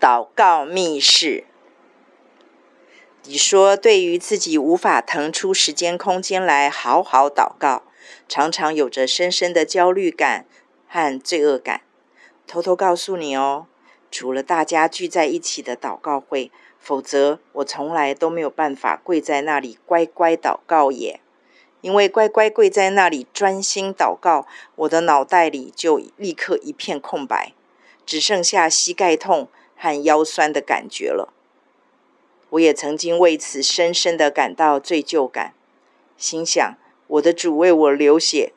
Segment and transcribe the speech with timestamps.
[0.00, 1.44] 祷告密室。
[3.24, 7.82] 你说，对于自己无法腾出时间空间来好好祷告，
[8.26, 10.46] 常常有着深深的焦虑感
[10.88, 11.82] 和罪恶感。
[12.46, 13.66] 偷偷告诉你哦，
[14.10, 21.20] 除了大家聚在一起的祷告会，否则我从来都没有办法跪在那里乖乖祷告耶。
[21.82, 24.46] 因为乖乖跪在那里专心祷告，
[24.76, 27.52] 我的脑袋里就立刻一片空白，
[28.06, 29.48] 只剩下膝盖痛
[29.80, 31.32] 和腰酸的感觉了。
[32.50, 35.54] 我也曾经为此深深的感到罪疚感，
[36.18, 36.76] 心想：
[37.06, 38.52] 我的主为我流血、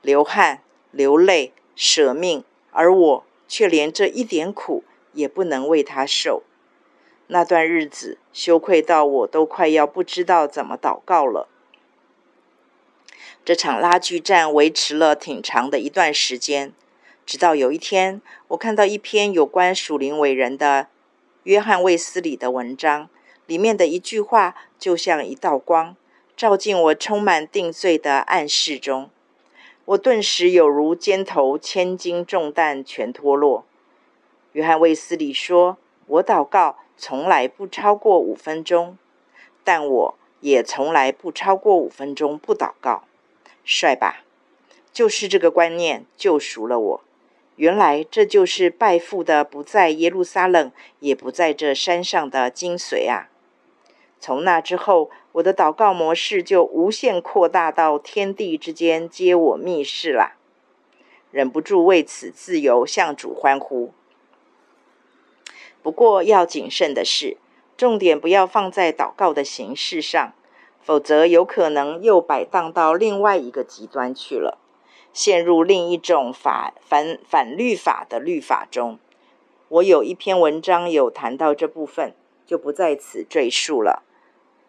[0.00, 6.44] 流汗、流泪、舍命，而我却连这一点苦也不能为他受。
[7.26, 11.48] 那段日子，羞愧到我都快要不知道怎么祷告了。
[13.44, 16.72] 这场拉锯战维持了挺长的一段时间。
[17.30, 20.88] 直到有一天，我看到一篇有关属灵伟人的
[21.44, 23.08] 约翰卫斯理的文章，
[23.46, 25.94] 里面的一句话就像一道光，
[26.36, 29.10] 照进我充满定罪的暗室中。
[29.84, 33.64] 我顿时有如肩头千斤重担全脱落。
[34.50, 35.78] 约翰卫斯理说
[36.08, 38.98] ：“我祷告从来不超过五分钟，
[39.62, 43.04] 但我也从来不超过五分钟不祷告。”
[43.64, 44.24] 帅吧？
[44.92, 47.00] 就是这个观念救赎了我。
[47.60, 53.28] 原来这就是拜父的不在耶路撒冷，也不在这山上的精髓啊！
[54.18, 60.36] 从那之后，我的祷告模式就无限扩大到天地之间皆我密室啦，
[61.30, 63.92] 忍不住为此自由向主欢呼。
[65.82, 67.36] 不过要谨慎的是，
[67.76, 70.32] 重点不要放在祷告的形式上，
[70.80, 74.56] 否则有可能又摆荡到另外一个极端去了。
[75.12, 78.98] 陷入另一种法反反律法的律法中，
[79.68, 82.14] 我有一篇文章有谈到这部分，
[82.46, 84.02] 就不在此赘述了。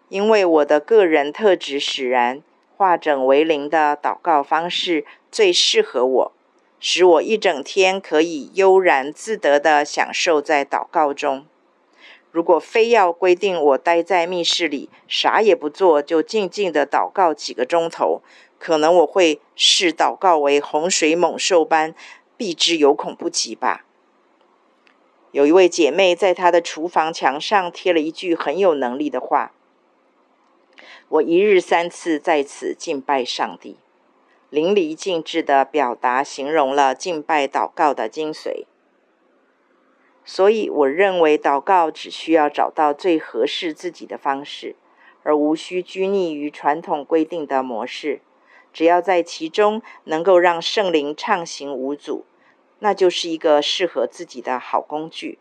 [0.10, 2.42] 因为我的个人特质使然，
[2.76, 6.32] 化整为零的祷告方式最适合我，
[6.80, 11.46] 使我一整天可以悠然自得地享受在祷告中。
[12.32, 18.22] 如果非要规定我待在密室里啥也不做，就静静地祷告几个钟头。
[18.62, 21.96] 可能我会视祷告为洪水猛兽般，
[22.38, 23.88] 避之有恐不及吧。
[25.32, 29.54] 有一位姐妹在她的厨房墙上贴了一句很有能力的话
[31.10, 33.78] ：“我一日三次在此敬拜上帝。”
[34.52, 38.66] 淋漓尽致的表达形容了敬拜祷告的精髓。
[40.24, 44.76] 所以，我认为祷告只需要找到最合适自己的方式，
[45.24, 48.22] 而无需拘泥于传统规定的模式。
[48.74, 52.26] 只要在其中能够让圣灵畅行无阻，
[52.80, 55.38] 那就是一个适合自己的好工具。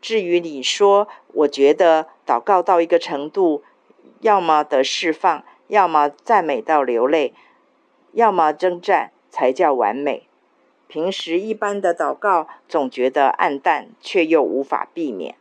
[0.00, 3.62] 至于你说，我觉得祷告到一个程度，
[4.20, 7.32] 要么得释放，要么赞美到流泪，
[8.12, 10.26] 要么征战才叫完美。
[10.88, 15.36] 平时一般的祷告总觉得暗淡，却又无法避免。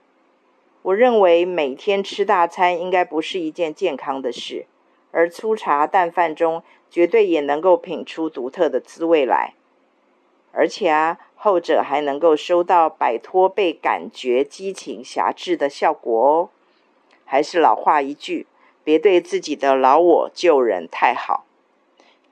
[0.83, 4.67] 我认为每天吃大餐应该不是一件健康的事。
[5.11, 9.53] 而粗茶淡饭中，绝对也能够品出独特的滋味来，
[10.51, 16.49] 而且啊，后者还能够收到摆脱被感觉激情辖制的效果哦。
[17.25, 18.47] 还是老话一句，
[18.83, 21.45] 别对自己的老我救人太好。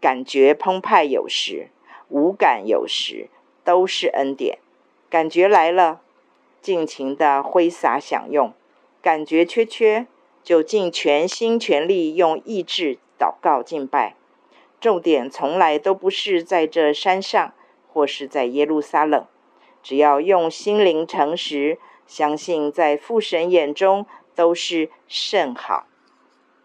[0.02, 1.70] 感觉澎湃有时，
[2.10, 3.30] 无感有时，
[3.64, 4.60] 都是恩典。
[5.10, 6.02] 感觉来了，
[6.62, 8.52] 尽情的挥洒享用；
[9.02, 10.08] 感觉缺缺。
[10.50, 14.16] 就尽全心全力用意志祷告敬拜，
[14.82, 17.54] 重点从来都不是在这山上，
[17.88, 19.28] 或是在耶路撒冷，
[19.84, 21.78] 只要用心灵诚实，
[22.08, 25.86] 相信在父神眼中都是甚好。